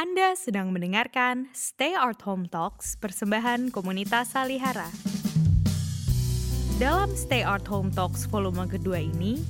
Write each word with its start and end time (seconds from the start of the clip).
Anda 0.00 0.32
sedang 0.32 0.72
mendengarkan 0.72 1.52
Stay 1.52 1.92
Art 1.92 2.24
Home 2.24 2.48
Talks 2.48 2.96
persembahan 2.96 3.68
komunitas 3.68 4.32
Salihara. 4.32 4.88
Dalam 6.80 7.12
Stay 7.12 7.44
Art 7.44 7.68
Home 7.68 7.92
Talks 7.92 8.24
volume 8.24 8.64
kedua 8.64 8.96
ini, 8.96 9.44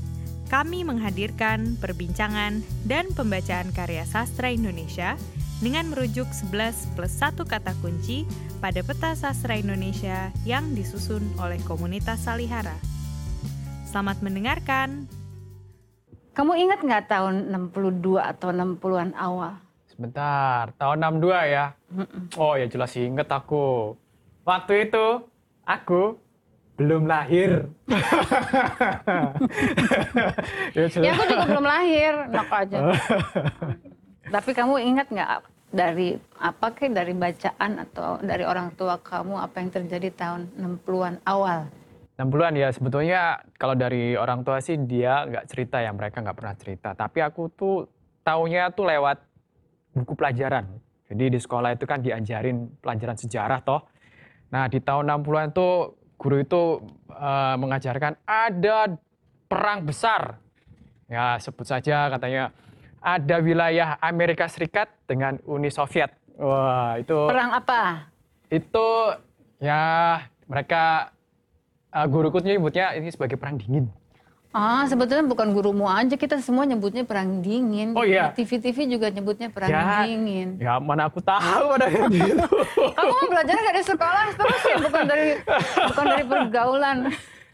kami 0.50 0.82
menghadirkan 0.82 1.78
perbincangan 1.78 2.66
dan 2.82 3.14
pembacaan 3.14 3.70
karya 3.70 4.02
sastra 4.02 4.50
Indonesia 4.50 5.14
dengan 5.62 5.86
merujuk 5.86 6.26
11 6.26 6.98
plus 6.98 7.14
1 7.14 7.46
kata 7.46 7.70
kunci 7.78 8.26
pada 8.58 8.82
peta 8.82 9.14
sastra 9.14 9.54
Indonesia 9.54 10.34
yang 10.42 10.74
disusun 10.74 11.30
oleh 11.38 11.62
komunitas 11.62 12.26
Salihara. 12.26 12.74
Selamat 13.86 14.18
mendengarkan. 14.18 15.06
Kamu 16.34 16.58
ingat 16.58 16.82
nggak 16.82 17.06
tahun 17.06 17.54
62 17.54 18.18
atau 18.18 18.50
60-an 18.50 19.14
awal? 19.14 19.69
Sebentar, 20.00 20.72
tahun 20.80 21.20
62 21.20 21.52
ya? 21.52 21.76
Oh 22.40 22.56
ya 22.56 22.64
jelas 22.72 22.96
inget 22.96 23.28
aku. 23.28 23.92
Waktu 24.48 24.88
itu 24.88 25.28
aku 25.68 26.16
belum 26.80 27.04
lahir. 27.04 27.68
ya, 30.72 30.88
Ya 30.88 31.12
aku 31.12 31.24
juga 31.28 31.44
belum 31.52 31.66
lahir, 31.68 32.32
nok 32.32 32.48
aja. 32.48 32.96
Tapi 34.40 34.50
kamu 34.56 34.80
ingat 34.88 35.12
nggak 35.12 35.28
dari 35.68 36.16
apa 36.40 36.72
kayak 36.72 36.96
dari 36.96 37.12
bacaan 37.12 37.84
atau 37.84 38.16
dari 38.24 38.48
orang 38.48 38.72
tua 38.80 38.96
kamu 39.04 39.36
apa 39.36 39.60
yang 39.60 39.68
terjadi 39.68 40.08
tahun 40.16 40.48
60-an 40.80 41.20
awal? 41.28 41.68
60-an 42.16 42.56
ya 42.56 42.72
sebetulnya 42.72 43.44
kalau 43.60 43.76
dari 43.76 44.16
orang 44.16 44.48
tua 44.48 44.64
sih 44.64 44.80
dia 44.80 45.28
nggak 45.28 45.44
cerita 45.44 45.84
ya 45.84 45.92
mereka 45.92 46.24
nggak 46.24 46.38
pernah 46.40 46.56
cerita. 46.56 46.96
Tapi 46.96 47.20
aku 47.20 47.52
tuh 47.52 47.84
taunya 48.24 48.72
tuh 48.72 48.88
lewat 48.88 49.28
buku 49.94 50.14
pelajaran. 50.14 50.66
Jadi 51.10 51.24
di 51.34 51.38
sekolah 51.42 51.74
itu 51.74 51.84
kan 51.90 51.98
diajarin 51.98 52.70
pelajaran 52.78 53.18
sejarah 53.18 53.60
toh. 53.66 53.82
Nah 54.54 54.70
di 54.70 54.78
tahun 54.78 55.10
60-an 55.10 55.50
tuh 55.50 55.98
guru 56.14 56.36
itu 56.38 56.62
uh, 57.10 57.56
mengajarkan 57.58 58.14
ada 58.28 58.94
perang 59.50 59.82
besar. 59.82 60.38
Ya 61.10 61.34
sebut 61.42 61.66
saja 61.66 62.06
katanya 62.06 62.54
ada 63.02 63.36
wilayah 63.42 63.98
Amerika 63.98 64.46
Serikat 64.46 64.86
dengan 65.10 65.42
Uni 65.48 65.72
Soviet. 65.72 66.14
Wah 66.38 66.94
itu. 67.00 67.18
Perang 67.26 67.50
apa? 67.58 68.06
Itu 68.46 69.18
ya 69.58 70.22
mereka 70.46 71.10
uh, 71.90 72.06
guruku 72.06 72.38
nyebutnya 72.38 72.94
ini 72.94 73.10
sebagai 73.10 73.34
perang 73.34 73.58
dingin. 73.58 73.90
Ah, 74.50 74.82
sebetulnya 74.82 75.22
bukan 75.22 75.54
gurumu 75.54 75.86
aja, 75.86 76.18
kita 76.18 76.42
semua 76.42 76.66
nyebutnya 76.66 77.06
perang 77.06 77.38
dingin. 77.38 77.94
Oh 77.94 78.02
iya. 78.02 78.34
TV-TV 78.34 78.90
juga 78.90 79.06
nyebutnya 79.06 79.46
perang 79.46 79.70
Ya, 79.70 80.02
dingin. 80.02 80.58
Ya 80.58 80.74
mana 80.76 81.06
aku 81.06 81.22
tahu 81.22 81.70
ada 81.70 81.86
yang 81.86 82.10
gitu. 82.12 82.46
Kamu 82.90 83.10
mau 83.12 83.26
belajar 83.30 83.54
di 83.54 83.84
sekolah 83.86 84.26
terus 84.34 84.62
ya, 84.64 84.76
bukan 84.82 85.04
dari 85.06 85.28
bukan 85.86 86.04
dari 86.04 86.24
pergaulan. 86.26 86.96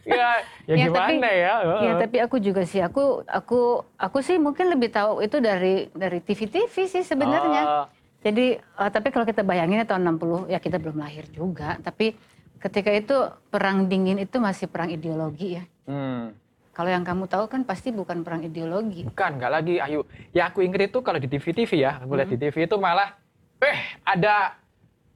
ya, 0.09 0.41
ya, 0.65 0.73
Ya, 0.73 0.87
gimana 0.89 1.05
tapi- 1.21 1.21
ya? 1.21 1.55
Ya, 1.85 1.93
tapi 2.01 2.17
aku 2.19 2.37
juga 2.39 2.65
sih, 2.65 2.81
aku 2.81 3.21
aku 3.29 3.61
aku 3.95 4.19
sih 4.21 4.41
mungkin 4.41 4.73
lebih 4.73 4.89
tahu 4.89 5.21
itu 5.21 5.37
dari 5.37 5.93
dari 5.93 6.19
TV-TV 6.19 6.73
sih 6.89 7.05
sebenarnya. 7.05 7.63
Oh, 7.63 7.87
Jadi 8.25 8.57
eh, 8.57 8.91
tapi 8.91 9.13
kalau 9.13 9.23
kita 9.23 9.45
bayangin 9.45 9.79
ya 9.79 9.87
tahun 9.87 10.17
60 10.17 10.49
ya 10.49 10.57
kita 10.57 10.81
belum 10.81 10.97
lahir 10.97 11.29
juga, 11.29 11.77
tapi 11.79 12.17
ketika 12.57 12.89
itu 12.89 13.17
perang 13.47 13.85
dingin 13.85 14.17
itu 14.17 14.41
masih 14.41 14.65
perang 14.65 14.89
ideologi 14.89 15.61
ya. 15.61 15.65
hmm. 15.85 16.46
Kalau 16.77 16.93
yang 16.93 17.09
kamu 17.09 17.25
tahu 17.25 17.49
kan 17.49 17.65
pasti 17.65 17.89
bukan 17.89 18.21
perang 18.21 18.45
ideologi. 18.45 19.09
Bukan, 19.09 19.41
nggak 19.41 19.49
lagi 19.49 19.81
Ayu. 19.81 20.05
Ya 20.37 20.53
aku 20.53 20.61
inget 20.61 20.93
itu 20.93 21.01
kalau 21.01 21.17
di 21.17 21.25
TV-TV 21.25 21.73
ya, 21.81 22.05
aku 22.05 22.13
lihat 22.21 22.29
di 22.29 22.37
Hmm. 22.37 22.53
TV 22.53 22.69
itu 22.69 22.77
malah, 22.77 23.17
eh 23.65 23.97
ada 24.05 24.61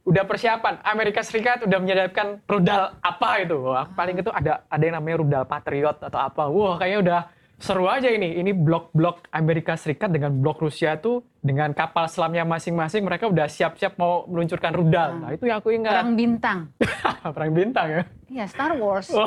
udah 0.08 0.24
persiapan 0.24 0.80
Amerika 0.80 1.20
Serikat 1.20 1.60
udah 1.68 1.76
menyiapkan 1.76 2.40
rudal 2.48 2.96
apa 3.04 3.44
itu. 3.44 3.60
Wah, 3.60 3.84
paling 3.92 4.16
itu 4.24 4.32
ada 4.32 4.64
ada 4.72 4.80
yang 4.80 4.96
namanya 4.96 5.16
rudal 5.20 5.44
Patriot 5.44 6.00
atau 6.00 6.16
apa. 6.16 6.48
Wah, 6.48 6.80
kayaknya 6.80 6.98
udah 7.04 7.20
seru 7.60 7.86
aja 7.86 8.08
ini. 8.08 8.40
Ini 8.40 8.56
blok-blok 8.56 9.28
Amerika 9.30 9.76
Serikat 9.76 10.08
dengan 10.08 10.32
blok 10.32 10.64
Rusia 10.64 10.96
tuh 10.96 11.20
dengan 11.40 11.72
kapal 11.72 12.08
selamnya 12.08 12.44
masing-masing 12.44 13.04
mereka 13.04 13.28
udah 13.28 13.48
siap-siap 13.48 13.96
mau 14.00 14.24
meluncurkan 14.28 14.72
rudal. 14.72 15.20
Nah, 15.20 15.30
itu 15.36 15.44
yang 15.48 15.60
aku 15.60 15.72
ingat. 15.76 15.92
Perang 15.92 16.12
bintang. 16.16 16.58
Perang 17.36 17.52
bintang 17.52 17.86
ya. 17.88 18.02
Iya, 18.30 18.44
Star 18.48 18.72
Wars. 18.74 19.12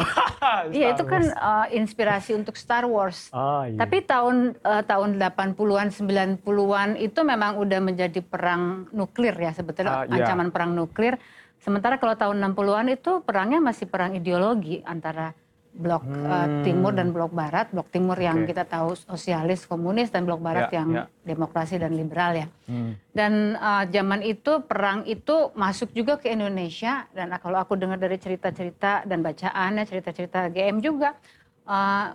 Iya, 0.76 0.92
itu 0.92 1.08
kan 1.08 1.24
eh, 1.24 1.68
inspirasi 1.80 2.36
untuk 2.36 2.60
Star 2.60 2.84
Wars. 2.84 3.32
Oh, 3.32 3.64
iya. 3.64 3.80
Tapi 3.80 4.04
tahun 4.04 4.60
eh, 4.60 4.84
tahun 4.84 5.16
80-an 5.16 5.88
90-an 5.94 6.90
itu 7.00 7.20
memang 7.24 7.56
udah 7.64 7.80
menjadi 7.80 8.20
perang 8.20 8.92
nuklir 8.92 9.32
ya 9.40 9.56
sebetulnya 9.56 10.04
Ah, 10.04 10.06
iya. 10.10 10.28
ancaman 10.28 10.52
perang 10.52 10.76
nuklir. 10.76 11.16
Sementara 11.64 11.96
kalau 11.96 12.20
tahun 12.20 12.44
60-an 12.44 12.92
itu 12.92 13.24
perangnya 13.24 13.64
masih 13.64 13.88
perang 13.88 14.12
ideologi 14.20 14.84
antara 14.84 15.32
blok 15.74 16.06
Hmm. 16.06 16.62
timur 16.62 16.94
dan 16.94 17.10
blok 17.10 17.34
barat. 17.34 17.74
Blok 17.74 17.90
timur 17.90 18.14
yang 18.22 18.46
Oke. 18.46 18.54
kita 18.54 18.62
tahu 18.64 18.94
sosialis 18.94 19.66
komunis 19.66 20.14
dan 20.14 20.22
blok 20.22 20.38
barat 20.40 20.70
Ya, 20.70 20.80
yang 20.80 20.90
ya. 20.94 21.04
demokrasi 21.26 21.82
dan 21.82 21.98
liberal 21.98 22.38
ya. 22.38 22.48
Hmm. 22.70 22.94
Dan 23.10 23.58
uh, 23.58 23.84
zaman 23.90 24.22
itu 24.22 24.62
perang 24.70 25.02
itu 25.10 25.50
masuk 25.58 25.90
juga 25.92 26.22
ke 26.22 26.30
Indonesia 26.30 27.10
dan 27.12 27.34
kalau 27.42 27.58
aku 27.58 27.74
dengar 27.74 27.98
dari 27.98 28.22
cerita-cerita 28.22 29.02
dan 29.10 29.26
bacaannya 29.26 29.84
cerita-cerita 29.90 30.54
GM 30.54 30.78
juga 30.78 31.18
uh, 31.66 32.14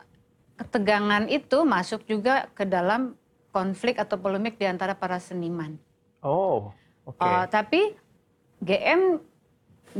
ketegangan 0.55 1.27
itu 1.27 1.59
masuk 1.67 2.07
juga 2.07 2.47
ke 2.55 2.63
dalam 2.63 3.19
konflik 3.51 3.99
atau 3.99 4.15
polemik 4.19 4.55
di 4.55 4.71
antara 4.71 4.95
para 4.95 5.19
seniman. 5.19 5.75
Oh, 6.23 6.71
oke. 7.03 7.19
Uh, 7.19 7.47
tapi 7.51 7.95
GM 8.59 9.23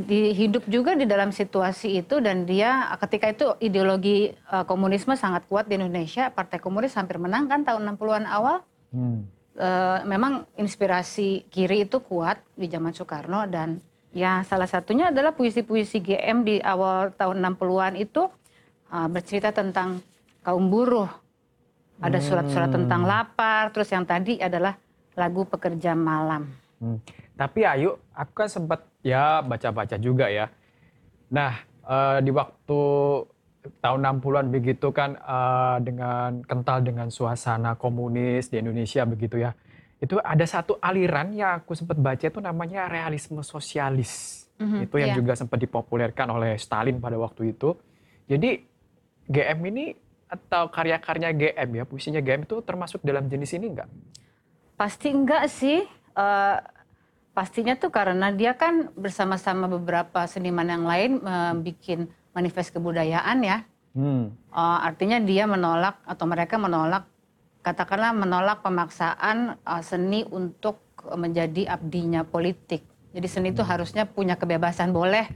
hidup 0.09 0.69
juga 0.69 0.93
di 0.95 1.09
dalam 1.09 1.33
situasi 1.33 2.05
itu 2.05 2.21
dan 2.21 2.45
dia 2.45 2.93
ketika 3.01 3.27
itu 3.33 3.47
ideologi 3.59 4.35
uh, 4.53 4.63
komunisme 4.69 5.17
sangat 5.17 5.49
kuat 5.49 5.67
di 5.67 5.81
Indonesia. 5.81 6.29
Partai 6.29 6.61
Komunis 6.61 6.95
hampir 6.95 7.17
menang 7.17 7.49
kan 7.49 7.65
tahun 7.65 7.97
60-an 7.97 8.27
awal 8.29 8.61
Hmm. 8.89 9.29
eh, 9.59 10.01
memang 10.09 10.49
inspirasi 10.57 11.45
kiri 11.53 11.85
itu 11.85 12.01
kuat 12.01 12.41
di 12.57 12.73
zaman 12.73 12.97
Soekarno 12.97 13.45
dan 13.45 13.85
ya 14.17 14.41
salah 14.49 14.65
satunya 14.65 15.13
adalah 15.13 15.37
puisi-puisi 15.37 16.01
GM 16.01 16.41
di 16.47 16.57
awal 16.65 17.13
tahun 17.13 17.45
60-an 17.45 18.01
itu 18.01 18.33
eh, 18.89 19.09
bercerita 19.13 19.53
tentang 19.53 20.01
kaum 20.41 20.73
buruh. 20.73 21.11
Ada 21.99 22.23
surat-surat 22.23 22.71
tentang 22.71 23.03
lapar, 23.03 23.75
terus 23.75 23.91
yang 23.91 24.07
tadi 24.07 24.39
adalah 24.39 24.79
lagu 25.19 25.43
pekerja 25.43 25.99
malam. 25.99 26.47
Hmm. 26.79 27.03
Tapi 27.39 27.63
Ayu, 27.63 27.95
aku 28.11 28.33
kan 28.35 28.51
sempat 28.51 28.83
ya 29.07 29.39
baca-baca 29.47 29.95
juga 29.95 30.27
ya. 30.27 30.51
Nah, 31.31 31.63
eh, 31.87 32.19
di 32.27 32.35
waktu 32.35 32.81
tahun 33.79 34.01
60-an 34.19 34.47
begitu 34.51 34.91
kan 34.91 35.15
eh, 35.15 35.77
dengan 35.87 36.43
kental 36.43 36.83
dengan 36.83 37.15
suasana 37.15 37.79
komunis 37.79 38.51
di 38.51 38.59
Indonesia 38.59 39.07
begitu 39.07 39.39
ya. 39.39 39.55
Itu 40.03 40.19
ada 40.19 40.43
satu 40.51 40.83
aliran 40.83 41.31
yang 41.31 41.63
aku 41.63 41.79
sempat 41.79 41.99
baca 41.99 42.27
itu 42.27 42.43
namanya 42.43 42.91
realisme 42.91 43.39
sosialis. 43.47 44.45
Mhm, 44.59 44.91
itu 44.91 44.95
yang 44.99 45.15
iya. 45.15 45.19
juga 45.23 45.39
sempat 45.39 45.63
dipopulerkan 45.63 46.35
oleh 46.35 46.59
Stalin 46.59 46.99
pada 46.99 47.15
waktu 47.15 47.55
itu. 47.55 47.79
Jadi 48.27 48.59
GM 49.31 49.63
ini 49.71 49.95
atau 50.27 50.67
karya-karya 50.75 51.31
GM 51.31 51.69
ya, 51.79 51.85
puisinya 51.87 52.19
GM 52.19 52.43
itu 52.43 52.59
termasuk 52.67 52.99
dalam 53.07 53.31
jenis 53.31 53.55
ini 53.55 53.79
enggak? 53.79 53.91
Pasti 54.75 55.15
enggak 55.15 55.47
sih. 55.47 55.87
Eh, 56.19 56.59
pastinya 57.39 57.79
tuh 57.79 57.95
karena 57.95 58.35
dia 58.35 58.59
kan 58.59 58.91
bersama-sama 58.99 59.71
beberapa 59.71 60.27
seniman 60.27 60.67
yang 60.67 60.83
lain 60.83 61.23
bikin 61.63 62.11
manifest 62.35 62.75
kebudayaan 62.75 63.39
ya. 63.47 63.63
Hmm. 63.95 64.35
Uh, 64.51 64.79
artinya 64.83 65.23
dia 65.23 65.47
menolak 65.47 66.03
atau 66.03 66.27
mereka 66.27 66.59
menolak 66.59 67.07
katakanlah 67.63 68.11
menolak 68.11 68.59
pemaksaan 68.67 69.55
uh, 69.63 69.83
seni 69.87 70.27
untuk 70.35 70.83
menjadi 71.15 71.79
abdinya 71.79 72.27
politik. 72.27 72.83
Jadi 73.15 73.27
seni 73.31 73.55
itu 73.55 73.63
harusnya 73.63 74.03
punya 74.03 74.35
kebebasan 74.35 74.91
boleh 74.91 75.31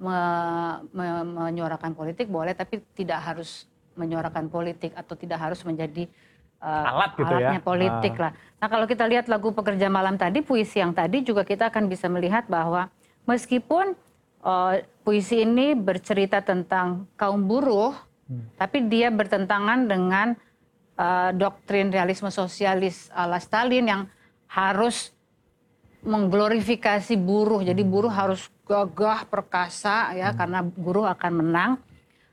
me- 0.00 0.88
me- 0.96 1.52
menyuarakan 1.52 1.92
politik 1.92 2.32
boleh 2.32 2.56
tapi 2.56 2.80
tidak 2.96 3.20
harus 3.20 3.68
menyuarakan 3.92 4.48
politik 4.48 4.96
atau 4.96 5.12
tidak 5.20 5.36
harus 5.36 5.60
menjadi 5.68 6.08
uh, 6.08 6.31
Alat 6.62 7.18
gitu 7.18 7.26
ya. 7.26 7.50
alatnya 7.50 7.60
politik 7.60 8.14
lah. 8.14 8.30
Nah 8.62 8.70
kalau 8.70 8.86
kita 8.86 9.02
lihat 9.10 9.26
lagu 9.26 9.50
pekerja 9.50 9.90
malam 9.90 10.14
tadi 10.14 10.46
puisi 10.46 10.78
yang 10.78 10.94
tadi 10.94 11.26
juga 11.26 11.42
kita 11.42 11.74
akan 11.74 11.90
bisa 11.90 12.06
melihat 12.06 12.46
bahwa 12.46 12.86
meskipun 13.26 13.98
uh, 14.46 14.78
puisi 15.02 15.42
ini 15.42 15.74
bercerita 15.74 16.38
tentang 16.38 17.10
kaum 17.18 17.50
buruh, 17.50 17.90
tapi 18.54 18.86
dia 18.86 19.10
bertentangan 19.10 19.90
dengan 19.90 20.38
uh, 20.94 21.34
doktrin 21.34 21.90
realisme 21.90 22.30
sosialis 22.30 23.10
ala 23.10 23.42
Stalin 23.42 23.82
yang 23.82 24.02
harus 24.46 25.10
mengglorifikasi 26.06 27.18
buruh. 27.18 27.66
Jadi 27.66 27.82
buruh 27.82 28.10
harus 28.10 28.46
gagah 28.66 29.26
perkasa 29.26 30.14
ya 30.14 30.30
karena 30.34 30.62
buruh 30.62 31.10
akan 31.10 31.32
menang. 31.42 31.72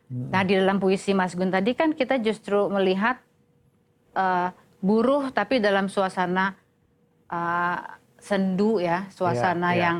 Nah 0.09 0.41
di 0.41 0.57
dalam 0.57 0.81
puisi 0.81 1.13
Mas 1.13 1.37
Gun 1.37 1.53
tadi 1.53 1.77
kan 1.77 1.93
kita 1.93 2.17
justru 2.17 2.65
melihat 2.69 3.21
uh, 4.13 4.49
buruh 4.79 5.29
tapi 5.29 5.59
dalam 5.59 5.87
suasana 5.87 6.55
uh, 7.27 7.77
sendu 8.17 8.79
ya, 8.79 9.07
suasana 9.09 9.71
Iya, 9.71 9.75
iya. 9.75 9.83
yang 9.83 9.97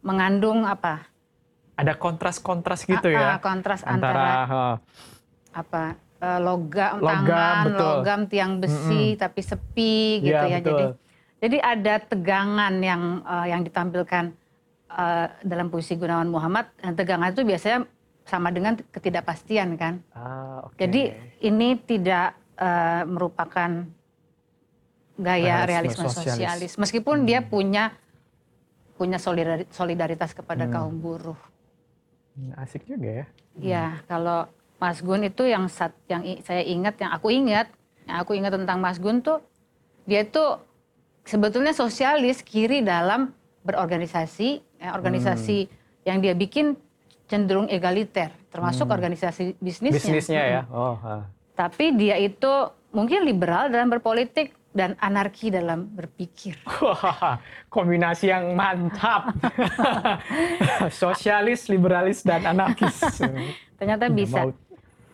mengandung 0.00 0.64
apa? 0.64 1.04
Ada 1.74 1.94
kontras-kontras 1.94 2.82
gitu 2.82 3.08
Ah, 3.08 3.14
ya. 3.14 3.26
ah, 3.34 3.38
kontras 3.38 3.80
antara 3.82 4.10
antara 4.10 4.32
eh, 4.50 4.74
apa? 5.54 5.84
eh, 6.18 6.40
logam, 6.40 6.92
Logam, 6.98 7.06
tangan, 7.06 7.64
betul. 7.64 7.86
logam 7.86 8.20
tiang 8.26 8.52
besi 8.58 9.14
tapi 9.14 9.40
sepi 9.40 9.96
gitu 10.20 10.34
Iya, 10.34 10.50
ya. 10.50 10.58
Jadi 10.58 10.84
betul. 10.90 10.92
jadi 11.38 11.56
ada 11.62 11.94
tegangan 12.02 12.74
yang 12.82 13.02
eh, 13.22 13.46
yang 13.48 13.62
ditampilkan 13.62 14.24
eh, 14.90 15.26
dalam 15.44 15.70
puisi 15.70 15.94
Gunawan 15.94 16.26
Muhammad. 16.26 16.66
Dan 16.76 16.92
tegangan 16.92 17.30
itu 17.30 17.46
biasanya 17.46 17.86
sama 18.26 18.50
dengan 18.50 18.74
ketidakpastian 18.74 19.78
kan. 19.78 20.02
ah, 20.12 20.66
oke. 20.66 20.74
Jadi 20.76 21.14
ini 21.40 21.78
tidak 21.78 22.34
eh, 22.58 23.02
merupakan 23.04 23.70
gaya 25.16 25.66
Realisme 25.66 25.66
realisme, 25.66 26.04
sosialis. 26.04 26.26
sosialis. 26.34 26.72
Meskipun 26.76 27.22
dia 27.22 27.40
punya 27.40 27.94
punya 28.94 29.18
solidari- 29.18 29.70
solidaritas 29.70 30.34
kepada 30.34 30.66
Hmm. 30.66 30.72
kaum 30.74 30.94
buruh. 30.98 31.38
Hmm, 32.34 32.50
asik 32.56 32.82
juga 32.84 33.22
ya. 33.22 33.26
Ya, 33.56 33.84
kalau 34.04 34.46
Mas 34.76 34.98
Gun 34.98 35.22
itu 35.22 35.42
yang 35.42 35.66
sat, 35.66 35.90
yang 36.06 36.22
i- 36.22 36.42
saya 36.42 36.62
ingat, 36.62 36.98
yang 36.98 37.10
aku 37.10 37.30
ingat, 37.30 37.66
yang 38.06 38.18
aku 38.18 38.34
ingat 38.34 38.54
tentang 38.54 38.78
Mas 38.78 38.98
Gun 38.98 39.18
tuh 39.18 39.38
dia 40.02 40.22
tuh 40.22 40.58
sebetulnya 41.22 41.70
sosialis 41.70 42.42
kiri 42.42 42.82
dalam 42.82 43.34
berorganisasi, 43.62 44.62
ya, 44.78 44.94
organisasi 44.94 45.66
yang 46.02 46.18
dia 46.18 46.34
bikin 46.34 46.74
cenderung 47.28 47.68
egaliter, 47.68 48.30
termasuk 48.48 48.88
organisasi 48.88 49.58
bisnisnya. 49.60 49.98
Bisnisnya 49.98 50.42
ya. 50.42 50.62
Mm. 50.64 50.72
Oh, 50.72 50.96
ah. 50.96 51.22
Tapi 51.58 51.90
dia 51.92 52.14
itu 52.14 52.70
mungkin 52.94 53.26
liberal 53.26 53.66
dalam 53.66 53.90
berpolitik 53.90 54.54
dan 54.70 54.94
anarki 55.02 55.50
dalam 55.50 55.90
berpikir. 55.90 56.54
Wah, 56.78 57.42
kombinasi 57.74 58.30
yang 58.30 58.54
mantap. 58.54 59.34
Sosialis, 60.94 61.66
liberalis, 61.66 62.22
dan 62.22 62.46
anarkis. 62.46 62.94
Ternyata 63.74 64.06
bisa. 64.06 64.54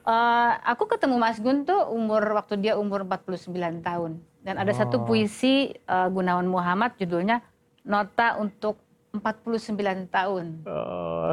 Eh, 0.04 0.52
aku 0.68 0.84
ketemu 0.84 1.16
Mas 1.16 1.40
Gun 1.40 1.64
tuh 1.64 1.88
umur 1.88 2.20
waktu 2.36 2.60
dia 2.60 2.76
umur 2.76 3.08
49 3.08 3.48
tahun 3.80 4.20
dan 4.44 4.60
ada 4.60 4.68
satu 4.76 5.00
Oh. 5.00 5.04
puisi 5.08 5.72
eh, 5.72 6.08
Gunawan 6.12 6.44
Muhammad 6.44 6.92
judulnya 7.00 7.40
Nota 7.82 8.36
untuk 8.36 8.76
49 9.16 9.80
tahun. 10.12 10.46
Oh, 10.68 11.32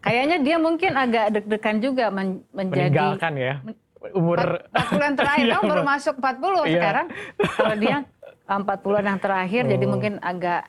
Kayaknya 0.00 0.36
dia 0.40 0.56
mungkin 0.56 0.96
agak 0.96 1.36
deg-degan 1.36 1.78
juga 1.78 2.08
men- 2.08 2.42
menjadi 2.50 2.90
meninggalkan 2.90 3.32
ya. 3.36 3.54
Umur 4.14 4.62
40 4.70 5.02
yang 5.02 5.16
terakhir 5.16 5.44
Iya, 5.48 5.56
kan 5.56 5.66
baru 5.66 5.82
masuk 5.82 6.14
40 6.16 6.38
Iya. 6.64 6.72
sekarang. 6.72 7.06
Kalau 7.36 7.76
dia 7.76 7.96
40 8.48 9.04
yang 9.04 9.18
terakhir 9.18 9.62
jadi 9.66 9.84
Oh. 9.84 9.90
mungkin 9.90 10.12
agak 10.20 10.62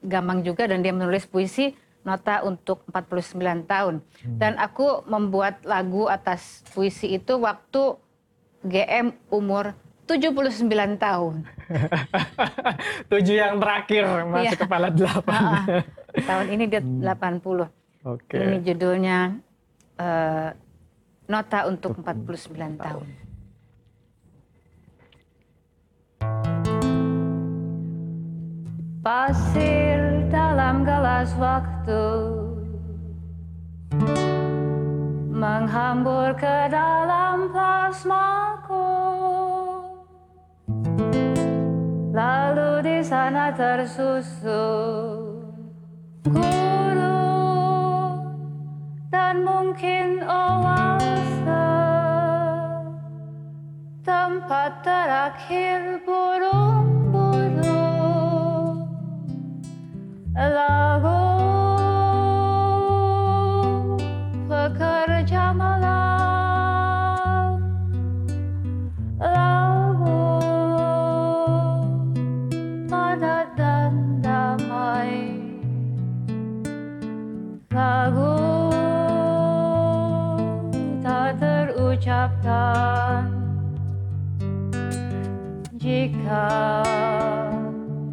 gampang 0.00 0.40
juga 0.40 0.64
dan 0.64 0.80
dia 0.80 0.90
menulis 0.90 1.24
puisi 1.24 1.72
nota 2.00 2.40
untuk 2.40 2.80
49 2.88 3.36
tahun. 3.64 4.00
Hmm. 4.00 4.36
Dan 4.36 4.56
aku 4.56 5.04
membuat 5.04 5.60
lagu 5.62 6.08
atas 6.08 6.64
puisi 6.72 7.12
itu 7.12 7.36
waktu 7.36 8.00
GM 8.62 9.12
umur 9.28 9.76
79 10.08 10.64
tahun. 10.96 11.44
tujuh 13.10 13.36
yang 13.36 13.56
terakhir 13.56 14.04
masuk 14.26 14.42
Iya. 14.48 14.58
kepala 14.58 14.88
delapan. 14.90 15.38
Ah, 15.38 15.64
tahun 16.18 16.46
ini 16.50 16.64
dia 16.66 16.80
80. 16.82 17.68
Oke. 18.02 18.38
Ini 18.38 18.56
judulnya 18.64 19.18
eh, 19.94 20.48
Nota 21.30 21.70
untuk 21.70 21.94
49 22.02 22.74
tahun. 22.74 23.06
Pasir 28.98 30.26
dalam 30.26 30.82
gelas 30.82 31.30
waktu 31.38 32.04
menghambur 35.30 36.34
ke 36.34 36.66
dalam 36.66 37.54
plasmaku. 37.54 38.90
Lalu 42.10 42.82
di 42.82 42.98
sana 43.06 43.54
tersusun 43.54 45.40
gurun 46.26 48.18
dan 49.14 49.46
mungkin 49.46 50.26
oase 50.26 50.89
tempat 54.50 54.82
terakhir 54.82 56.02
burung-burung 56.02 58.82
lagu 60.34 60.79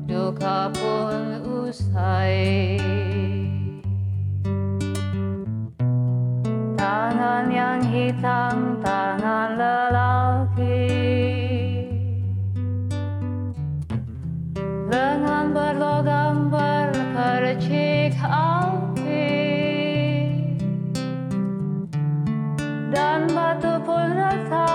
duka 0.09 0.73
pun 0.73 1.37
usai. 1.45 2.81
Tangan 6.73 7.45
yang 7.53 7.85
hitam 7.85 8.81
tangan 8.81 9.53
lelaki. 9.61 10.89
Lengan 14.89 15.53
berlogam 15.53 16.49
berkercik 16.49 18.17
api. 18.17 19.29
Dan 22.89 23.29
batu 23.29 23.77
pun 23.85 24.09
retak 24.17 24.66